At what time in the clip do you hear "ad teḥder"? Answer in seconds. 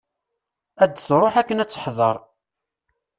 1.63-2.17